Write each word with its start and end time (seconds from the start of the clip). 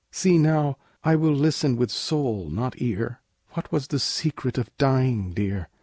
"See, 0.09 0.39
now; 0.39 0.77
I 1.03 1.15
will 1.15 1.35
listen 1.35 1.75
with 1.75 1.91
soul, 1.91 2.49
not 2.49 2.73
ear: 2.81 3.19
What 3.51 3.71
was 3.71 3.85
the 3.85 3.99
secret 3.99 4.57
of 4.57 4.75
dying, 4.79 5.29
dear? 5.31 5.69